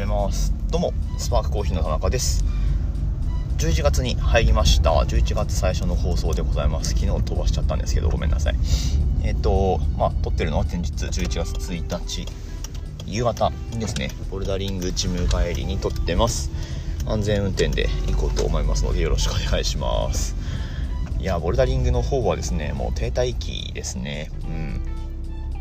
[0.00, 0.54] めます。
[0.70, 2.42] どうもスパークコーヒーの田中です。
[3.58, 4.92] 11月に入りました。
[4.92, 6.94] 11月最初の放送でございます。
[6.94, 8.54] 昨日飛ばしちゃったんですけどごめんなさい。
[9.22, 12.26] えっ、ー、とまあ撮ってるのは前日11月1日
[13.06, 14.10] 夕方ですね。
[14.30, 16.50] ボルダリングジム帰りに撮ってます。
[17.06, 20.34] 安全運転で行こうと思いますのでよろしくお願いします。
[21.18, 24.30] いやボルダリングの方はですねもう停滞期ですね。
[24.44, 24.89] うん。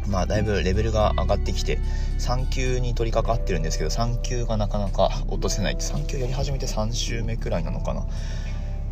[0.09, 1.79] まあだいぶレベルが上がってきて
[2.17, 8.01] 3級に取り掛かってるんですけど3級がなかなか落とせない3級やり始めて3週目くらいなのかな。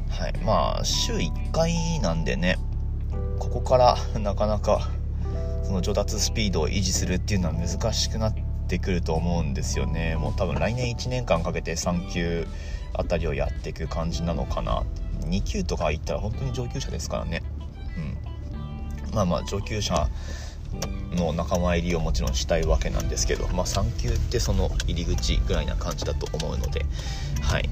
[0.09, 0.37] はい。
[0.45, 2.57] まあ週1回なんでね
[3.39, 4.89] ここから なかなか
[5.63, 8.35] その上達スピードを維持するっていうのは難しくなっ
[8.67, 10.15] てくると思うんですよね。
[10.15, 12.47] もう多分来年1年間かけて3級
[12.93, 14.83] あたりをやっていく感じなのかな。
[15.25, 17.43] 2級とか行ったら本当に上級者ですからね。
[17.97, 19.13] うん。
[19.13, 20.09] まあまあ上級者
[21.15, 26.85] の仲間入りをもちろんしたいわけなんですけど、まあ、3級ってその入り口ぐらいな感じだと思うので
[27.41, 27.69] はい。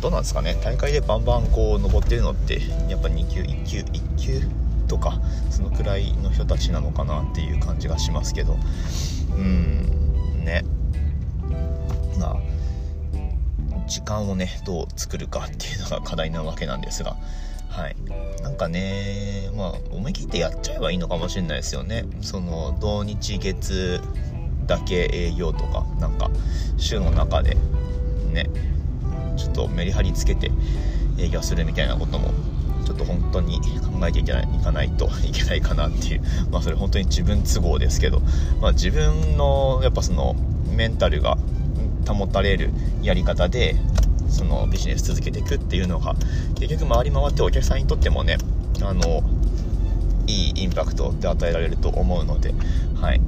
[0.00, 0.58] どうなんですかね。
[0.64, 4.40] 大会でバンバンこう登ってるのってやっぱ2級1級1級
[4.88, 8.56] とかそのくらいの人たちなのかなっていう感じがしますけど。
[9.36, 10.64] うんね。
[12.18, 12.36] まあ
[13.86, 17.16] 時間をねどう作るかっていうのが課題なわけなんですが。
[17.68, 17.96] はい。
[18.42, 22.04] なんかねまあ思い切ってやっちゃえばいいのかもしれないですよね。
[22.20, 24.00] その土日月
[24.66, 26.30] だけ営業とかなんか
[26.76, 27.56] 週の中で
[28.32, 28.48] ね。
[29.36, 30.50] ちょっとメリハリつけて
[31.18, 32.30] 営業するみたいなことも
[32.84, 36.22] ちょっと本当に考えていかないと いけないかなっていう。
[36.50, 38.20] まあそれ本当に自分都合ですけど、
[38.60, 40.36] まあ、自分のやっぱその
[40.74, 41.38] メンタルが
[42.06, 42.70] 保たれる
[43.02, 43.76] やり方で
[44.28, 46.16] そのビジネス続けていくっていうのが
[46.58, 48.38] 結局回り回ってお客さんにとってもね
[48.80, 49.22] あの
[50.32, 52.54] いいインパクトで与えられると思うので、
[53.00, 53.20] はい。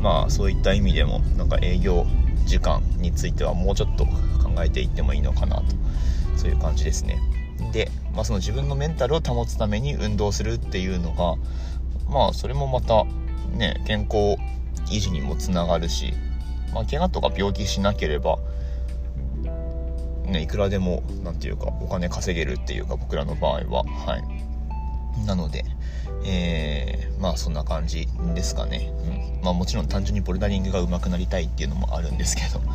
[0.00, 2.06] まあ、そういった意味でもなんか営業
[2.44, 4.10] 時間についてはもうちょっと考
[4.64, 5.64] えていってもいいのかなと。
[6.36, 7.20] そういう感じですね。
[7.72, 11.36] で、まあ、その自分のメンタルを保つために運動するっていうのが
[12.10, 13.04] まあそれもまた
[13.56, 14.36] ね健康
[14.92, 16.12] 維持にもつながるし、
[16.74, 18.38] まあ、怪我とか病気しなければ
[20.26, 23.84] ねいくらでも何て言うかお金稼げるっていうか僕らの場合は。
[23.84, 25.26] はい。
[25.26, 25.64] なので
[26.24, 28.92] えー、まあそんな感じですかね、
[29.38, 32.66] うん、まあもちろん単純にボルダリングが上手くなりたいっていうのもあるんですけど、うん、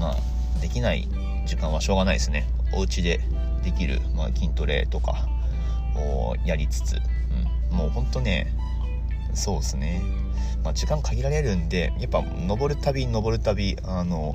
[0.00, 0.16] まあ
[0.60, 1.08] できない
[1.46, 2.46] 時間はしょうがないですね。
[2.72, 3.20] お家で
[3.64, 5.28] できる、まあ、筋トレとか
[5.96, 6.96] をやりつつ、
[7.70, 8.52] うん、もうほんとね
[9.34, 10.02] そうですね。
[10.64, 14.34] まあ、時間限られるんでやっぱ登るたび登るたびあの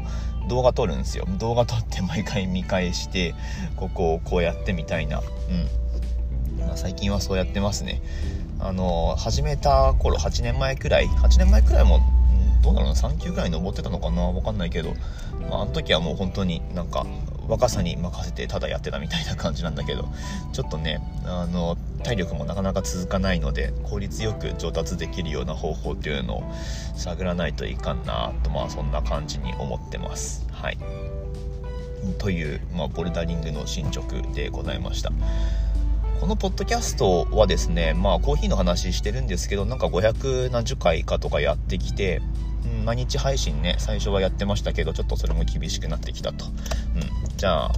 [0.50, 1.28] 動画撮るんですよ。
[1.38, 3.36] 動画撮って毎回見返して
[3.76, 5.20] ここをこうやってみたいな。
[5.20, 5.24] うん、
[6.76, 8.02] 最近はそうやってますね。
[8.60, 12.00] あの始めた頃8年前くらい8年前くらいも
[12.64, 14.94] どうだろうな3級ぐらい登ってたのかな分かんないけど、
[15.50, 17.06] まあ、あの時はもう本当になんか
[17.50, 20.08] 若さに任せてただやってたみたいな感じなんだけど
[20.54, 26.44] ちょっとねあの体力もなかなか続かないので効率よく上達できるような方法っていうのを
[26.96, 30.48] 探らないといかんなとまあそんな感じに思ってます。
[30.52, 30.78] はい。
[32.18, 35.12] という、まあ、ボルダリングの進捗でございました。
[36.24, 42.22] このポッドキャストはですねまあコーヒーの話してるんですけどなんか500何十回かとかやってきて
[42.66, 46.46] うん毎日配信ね、最初はやってましたけど、ちょっとそれも厳しくなってきたと。
[46.46, 47.36] うん。
[47.36, 47.72] じゃあ、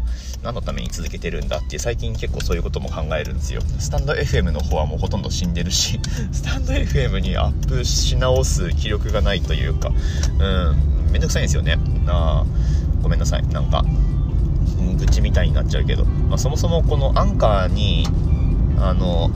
[0.43, 3.61] 何のために続けてるんだって最近結構そういうことも考えるんですよ。
[3.79, 5.99] スタンド FM の方はもうほとんど死んでるし、
[6.31, 9.93] スタンド FM にアップし直す気力がないというか、う
[10.73, 11.79] ん、めんどくさいんですよね。
[12.05, 12.45] あ
[13.01, 13.47] ごめんなさい。
[13.47, 13.83] なんか、
[14.97, 18.07] 愚痴みたいになっちゃうけど、まあ、そもそもこのアンカーに、
[18.79, 19.31] あの、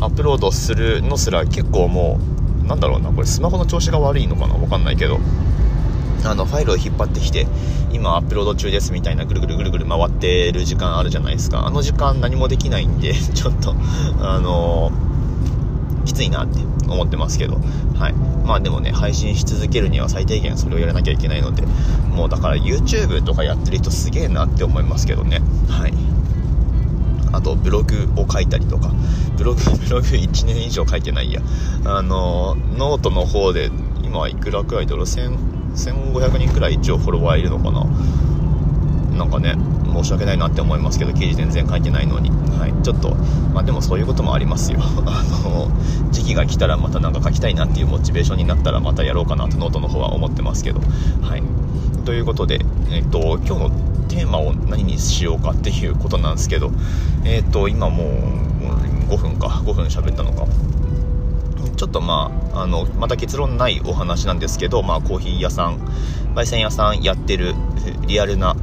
[0.00, 2.18] アップロードするのすら結構も
[2.64, 5.18] う、なんだろうなこれスマホの調子が悪いのかなわかんないけど。
[6.24, 7.46] あのファイルを引っ張ってきて
[7.92, 11.66] 今アップロード中ですみたいなぐるぐるぐるぐる回ってる時間あるじゃないですか。
[11.66, 13.74] あの時間何もできないんで ちょっと
[14.20, 14.90] あの、
[16.04, 16.58] きついなって
[16.88, 17.58] 思ってますけど。
[17.96, 18.14] はい。
[18.44, 21.62] まあでもね配信し続けるには最低限それをやらなきゃいけないので
[22.14, 25.40] もうだから YouTube とかやってる人すげえなって思いますけどね。
[25.68, 25.92] はい。
[27.46, 28.90] とブログを書いたりとか
[29.38, 31.40] ブログ ブログ1年以上書いてないや。
[31.84, 33.70] あのノートの方で
[34.02, 37.86] 今はいくらくらいだろう？1500人くらい一応フォロワーいるのかな？
[39.16, 39.54] なんかね
[39.94, 43.14] 申し訳ないなって思いますけど記事全然書いてないのに、はい、ちょっと
[43.54, 44.80] まあでもそういうこともありますよ。
[45.06, 45.70] あの
[46.10, 50.80] 時期が来たらまた何か書きたいなっていうモチベーションになったらまたやろうかなとノートの方は思ってますけど。
[51.22, 51.42] はい。
[52.04, 56.70] ということでえっと今日のテーマを何にしようかっていうことなんですけど、
[57.24, 58.08] えっ、と、今もう
[59.10, 60.46] 5分か、5分喋ったのか。
[61.76, 65.76] ちょっとまああのまた結論ないお話なんですけど、まあ、コーヒー屋さん
[66.34, 67.54] 焙煎屋さんやってる
[68.06, 68.56] リアルな、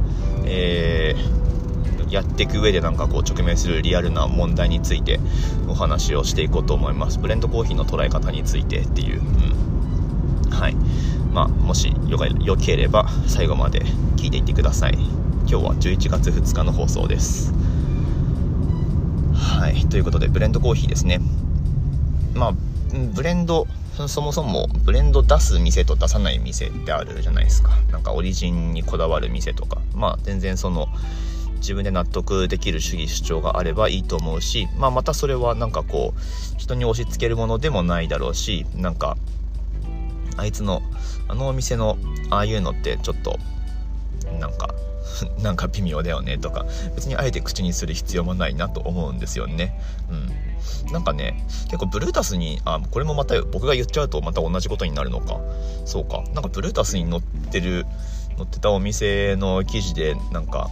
[0.46, 5.20] えー、やっていく上でなんかこう直面するリアルな問題について
[5.68, 7.20] お話をしていこうと思います。
[7.20, 10.76] ブレンドコーヒーの捉え方についてっていう、うん、はい。
[11.34, 13.80] まあもしよがよければ最後まで
[14.16, 14.94] 聞いていってください。
[14.94, 17.52] 今日は11月2日の放送です。
[19.34, 19.86] はい。
[19.88, 21.20] ということでブレンドコーヒーですね。
[22.34, 22.52] まあ
[23.12, 23.66] ブレンド
[24.06, 27.70] そもそもブレンド出す店と出さない店ってあるじゃないですか。
[27.90, 29.82] なんかオリジンにこだわる店とか。
[29.92, 30.86] まあ全然その
[31.56, 39.16] 自分で納得できる主義主張があればいいと思うし、まあ、またそれはなんかこう人に押し付けるものでもないだろうしなんか
[40.36, 40.82] あいつの
[41.28, 41.96] あのお店の
[42.30, 43.38] ああいうのってちょっと
[44.40, 44.74] なんか
[45.42, 49.78] なんか微妙だよねとか別にあえて口にする必要もないなと思うんですよね。
[50.10, 50.92] うん。
[50.92, 55.38] なんかね結構ブルータスにあこれもまた僕が言っちゃうとまた同じことになるのか。
[55.84, 56.22] そうか。
[56.32, 57.86] なんかブルータスに載ってる
[58.36, 60.70] 載ってたお店の記事でなんか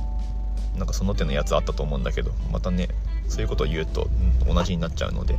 [0.77, 2.89] なんかその手のやつあったと思うんだけどまたね
[3.29, 4.09] そういうことを言うと、
[4.47, 5.39] うん、同じになっちゃうので、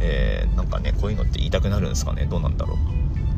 [0.00, 2.26] えー、なんかねこういうのって言いたくなるんですかね？
[2.26, 2.76] どうなんだろう？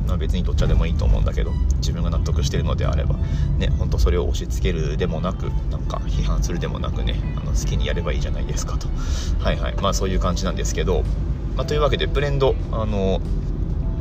[0.09, 3.17] まあ、別にどっちでもいいと思うんだけど自分が納得してるのであれば
[3.59, 8.89] ねほんとそれを押し付けるでもなくなんか批判するでもなくねあの好きにやればいいじゃないですかと。
[9.39, 9.75] はいはい。
[9.77, 11.05] まあそういう感じなんですけど、
[11.57, 13.21] まあ、というわけでブレンドあの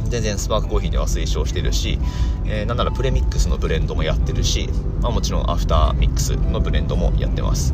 [0.06, 2.00] 全然スパークコーヒーでは推奨してるし、
[2.45, 4.69] えー、なんならプレミックスのブレンドもやってるし、
[5.01, 7.74] まあ、もちろんアフターミックスのブレンドもやってます。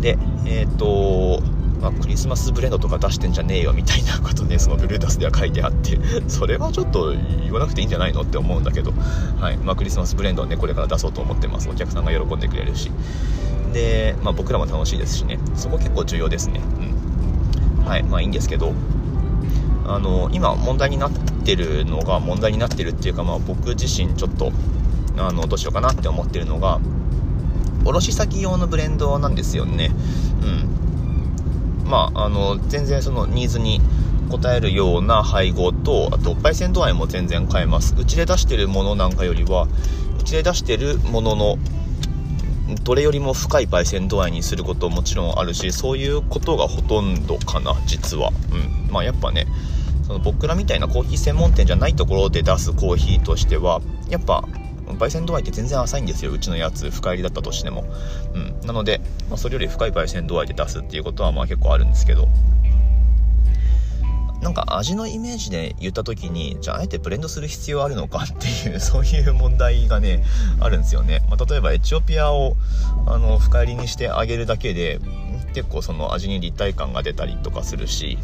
[0.00, 1.42] でえっ、ー、と
[1.82, 5.98] まあ、クリスマスブレンドとか出してんじゃねえよみたいなことねそのブルータスでは書いてあって。
[6.28, 7.12] それはちょっと
[7.42, 8.92] 言わなくていいんじゃないのって思うんだけど、
[9.40, 9.56] はい。
[9.56, 11.68] まあ、クリスマスブレンドはねこれから出そうと思ってます。
[11.68, 12.92] お客さんが喜んでくれるし。
[13.72, 15.40] で、まあ、僕らも楽しいですしね。
[15.56, 16.60] そこ結構重要ですね。
[17.80, 17.84] うん。
[17.84, 18.04] はい。
[18.04, 18.72] まあいいんですけど。
[19.84, 24.52] あの今問題になってるのが問題になってるっていうか、まあ、僕自身ちょっと
[25.18, 26.80] あのどうしようかなって思ってるのが
[27.84, 29.90] 卸先用のブレンドなんですよね。
[30.42, 30.91] うん
[31.84, 33.80] まあ、あの、全然そのニーズに
[34.30, 37.94] 応えるような配合と、あと、焙煎度合いも全然変えます。
[37.98, 39.68] うちで出してるものなんかよりは、
[40.18, 41.58] うちで出してるものの、
[42.84, 48.32] どれよりも深い焙煎度合いにすることももちろんあるし、そういうことがほとんどかな、実は。
[48.52, 48.92] うん。
[48.92, 49.46] まあ、やっぱね、
[50.06, 54.44] その僕らみたいなコーヒー専門店じゃないところで出すコーヒーとしては、やっぱ
[54.98, 56.32] 焙煎度合いって全然浅いんですよ。
[56.32, 57.84] うちのやつ深入りだったとしても、
[58.34, 62.28] うん、なので、まあ、それより深い焙煎度合いで出すっていうことはまあ結構あるんですけど。
[64.42, 70.24] なんか味のイメージで言った時にじゃああえてブレンドする必要あるのかっていう そういう問題がね
[70.58, 72.56] あるんですよね、まあ、例えばエチオピアを
[73.06, 74.98] あの深入りにしてあげるだけで
[75.54, 78.18] 結構その味に立体感が出たりとかするし、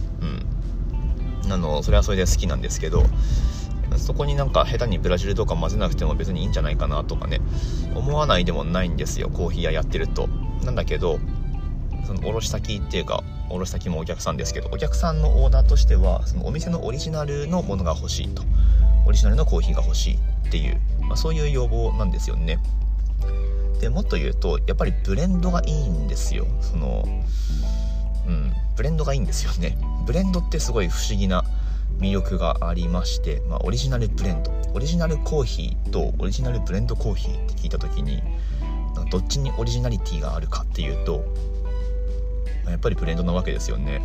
[1.45, 3.07] うん、あのそれはそれで好きなんですけど。
[3.99, 7.41] そこになんか下手にブラジルとか混ぜなくても別にいいんじゃないかなとかね
[7.95, 10.29] 思わないでもないんですよコーヒー屋やってると。
[10.65, 11.19] なんだけど
[12.07, 18.43] その卸先っていうか卸先もお客さんですけどお客さんのオーダーとしてはそのお店のオリジナルのものが欲しいと。
[19.07, 20.15] オリジナルのコーヒーが欲しい
[20.49, 22.59] っていう、まあ、そういう要望なんですよね。
[23.81, 26.47] でもっと言うとやっぱりブレンドがいいんですよ。
[26.61, 27.05] その
[28.27, 29.79] うんブレンドがいいんですよね。
[30.07, 31.45] ブレンドってすごい不思議な
[31.99, 34.53] 魅力がありまして、まあ、オリジナルブレンド。
[34.75, 38.23] オリジナルコーヒーとオリジナルブレンドコーヒーって聞いた時に
[39.11, 41.25] どっちにオリジナリティがあるかっていうと、
[42.65, 44.03] ま、やっぱりブレンドなわけですよね、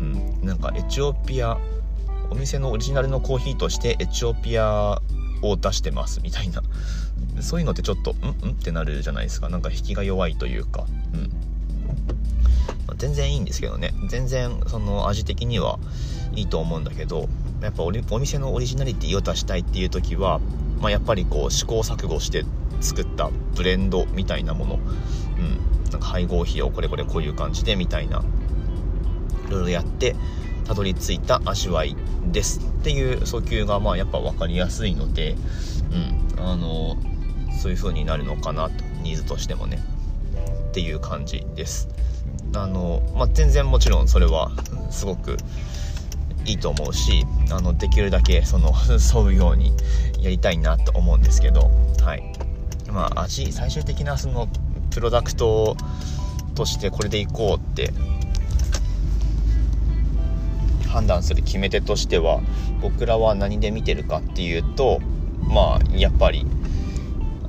[0.00, 1.58] うん、なんかエチオピア
[2.30, 5.00] お店のオリジナルのコーヒーとしてエチオピア
[5.42, 6.62] を出してますみたいな。
[7.40, 9.48] そういうのってちょっとうんうんってなるじゃないですか。
[9.48, 10.86] なんか引きが弱いというか。
[11.12, 11.30] うん。
[12.96, 13.92] 全然いいんですけどね。
[14.08, 15.78] 全然その味的には
[16.34, 17.28] いいと思うんだけど
[17.62, 20.40] やっぱお店のオリジナリティを出したいっていう時は、
[20.80, 22.44] まあ、やっぱりこう試行錯誤して
[22.80, 28.22] 作ったブレンドみたいなもの、うん、なんか配合費をこれこれこういう感じでみたいな。
[29.48, 30.16] いろいろやって
[30.64, 31.96] たどり着いた味わい
[32.32, 35.36] ですっていう訴求がまあやっぱ分かりやすいので、
[36.36, 36.96] うん、あの
[37.62, 38.86] そういう風になるのかなと。
[39.02, 39.78] ニーズとしてもね。
[40.68, 41.88] っていう感じです。
[42.56, 44.50] あの、まあ、全然もちろんそれは
[44.90, 45.36] すごく
[46.44, 49.72] いいと思うしあのできるだけその 沿うように
[50.20, 51.70] やりたいなと思うんですけど
[52.02, 52.22] はい。
[52.90, 54.48] まあ味最終的なその
[54.90, 55.76] プロダクト
[56.54, 57.92] としてこれでいこうって
[60.88, 62.40] 判断する決め手としては
[62.80, 65.00] 僕らは何で見てるかっていうと
[65.42, 66.46] まあやっぱり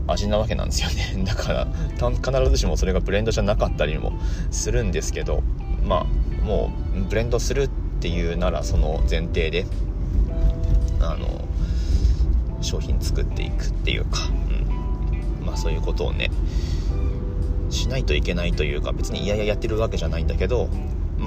[0.08, 1.24] 味なわけなんですよね。
[1.26, 4.14] だから必ずしもそれがブレンドじゃなかったりも
[4.52, 5.44] するんですけど
[5.84, 9.66] まあもうブレンドするっていうならその前提で
[11.00, 11.46] あの
[12.62, 15.46] 商品作っていくっていうか、うん。
[15.46, 16.30] まあ、そういうことをね
[17.70, 20.70] しないといけないというか別に嫌々やってるわけじゃないんだけど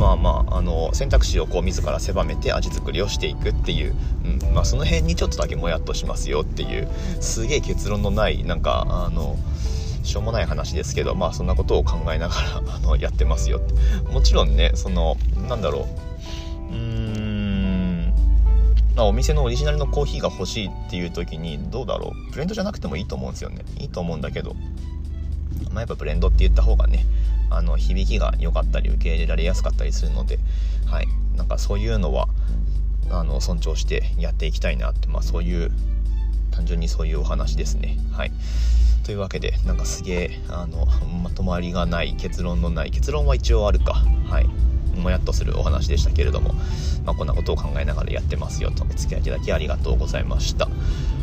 [0.00, 6.88] まあまああの選択肢をこう自ら狭めて味作りをしていくっていう、うんまあ、その辺にちょっとだけもやっとしますよっていう
[7.21, 9.37] すげえ結論のないなんかあの
[10.02, 13.75] しょうもない話ですけどまあそんなことを考えながら あのやってますよって。
[14.11, 15.87] もちろんねそのなんだろ
[16.71, 16.73] う。
[16.73, 18.14] うーん。
[18.97, 22.33] まあ、お店のオリジナルのコーヒーが欲しいっていう時にどうだろう。
[22.33, 23.64] ブレンドじゃなくてもいいと思うんですよね。
[23.78, 24.57] いいと思うんだけど。
[25.71, 27.04] まあ、やっぱブレンドって言った方がね
[27.50, 30.38] あの響きが良かったり受け入れられやすかったりするので、
[30.87, 32.28] はい、なんかそういうのは
[33.11, 35.73] あの尊重してやっていきたいなって、まあ、そういう
[36.52, 37.99] 単純にそういうお話ですね。
[38.12, 38.33] はい。
[39.04, 40.87] というわけでなんかすげえあの
[41.23, 43.95] まとまりがない結論のない結論は一応あるか。
[44.28, 44.47] はい。
[44.97, 46.52] もやっとするお話でしたけれども、
[47.04, 48.85] まあ、こんなことを考えながらやってますよと。
[48.85, 50.69] お付き合いいただきありがとうございました。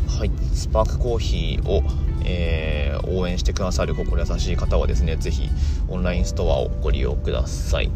[0.08, 0.30] はい。
[0.52, 1.82] スパークコーヒーを、
[2.24, 5.48] えー、応援してくださる心優しい方はですね是非
[5.88, 7.90] オンラインストアをご利用ください。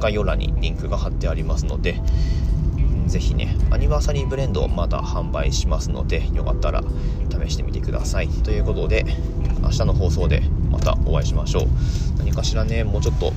[0.00, 2.00] 概要欄にリンクが貼ってありますので
[3.06, 6.82] ぜひねアニバーサリーブレンドをまだ販売しますのでよかったら
[7.30, 8.28] 試してみてください。
[8.28, 9.04] ということで
[9.62, 11.68] 明日の放送でまたお会いしましょう。
[12.18, 13.32] 何かしらねもうちょっと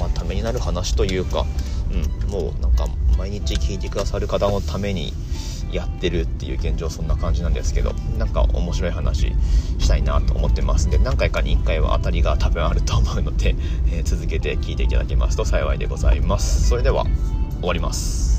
[0.00, 1.46] まあ、ためになる話というか、
[1.92, 5.12] うん、もうなんか毎日聞いてくださる方のために
[5.72, 9.32] やってるっていう現状そんな感じなんですけどなんか面白い話
[9.78, 10.88] したいなと思ってます。
[10.88, 13.56] んで何回かに1回は当たりが多分あると思うので、
[13.90, 16.68] えー、続けて聞いていただけますと幸いでございます。
[16.68, 17.04] それでは
[17.60, 18.32] 終わります。